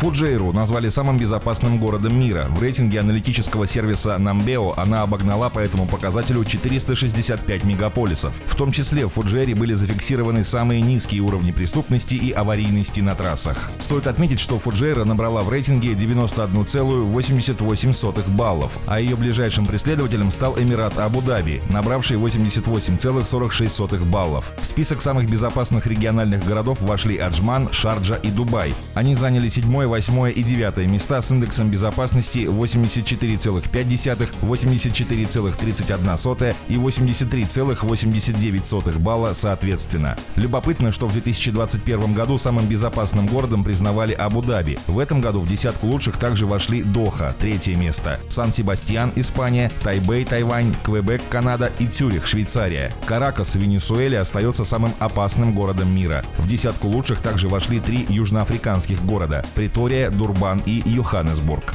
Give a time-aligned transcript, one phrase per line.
[0.00, 2.46] Фуджейру назвали самым безопасным городом мира.
[2.48, 8.32] В рейтинге аналитического сервиса Namбео она обогнала по этому показателю 465 мегаполисов.
[8.46, 13.70] В том числе в Фуджейре были зафиксированы самые низкие уровни преступности и аварийности на трассах.
[13.78, 20.98] Стоит отметить, что Фуджейра набрала в рейтинге 91,88 баллов, а ее ближайшим преследователем стал Эмират
[20.98, 24.50] Абу-Даби, набравший 88,46 баллов.
[24.62, 28.72] В список самых безопасных региональных городов вошли Аджман, Шарджа и Дубай.
[28.94, 39.32] Они заняли седьмое 8 и 9 места с индексом безопасности 84,5, 84,31 и 83,89 балла
[39.32, 40.16] соответственно.
[40.36, 44.78] Любопытно, что в 2021 году самым безопасным городом признавали Абу-Даби.
[44.86, 50.72] В этом году в десятку лучших также вошли Доха, третье место, Сан-Себастьян, Испания, Тайбэй, Тайвань,
[50.84, 52.92] Квебек, Канада и Цюрих, Швейцария.
[53.06, 56.24] Каракас в Венесуэле остается самым опасным городом мира.
[56.38, 61.74] В десятку лучших также вошли три южноафриканских города– Притон Виктория, Дурбан и Йоханнесбург.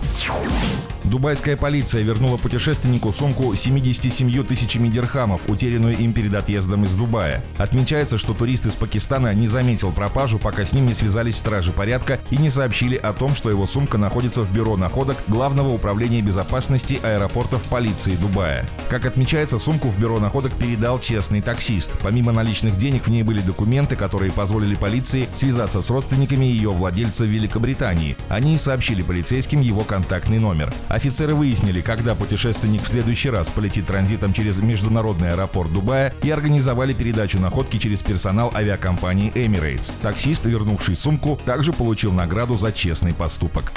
[1.06, 7.44] Дубайская полиция вернула путешественнику сумку 77 тысячами дирхамов, утерянную им перед отъездом из Дубая.
[7.58, 12.20] Отмечается, что турист из Пакистана не заметил пропажу, пока с ним не связались стражи порядка
[12.32, 17.00] и не сообщили о том, что его сумка находится в бюро находок Главного управления безопасности
[17.04, 18.68] аэропортов полиции Дубая.
[18.90, 21.92] Как отмечается, сумку в бюро находок передал честный таксист.
[22.02, 27.26] Помимо наличных денег в ней были документы, которые позволили полиции связаться с родственниками ее владельца
[27.26, 28.18] в Великобритании.
[28.28, 30.74] Они сообщили полицейским его контактный номер.
[30.96, 36.94] Офицеры выяснили, когда путешественник в следующий раз полетит транзитом через международный аэропорт Дубая и организовали
[36.94, 39.92] передачу находки через персонал авиакомпании Emirates.
[40.02, 43.74] Таксист, вернувший сумку, также получил награду за честный поступок.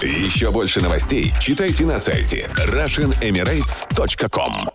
[0.00, 4.69] Еще больше новостей читайте на сайте RussianEmirates.com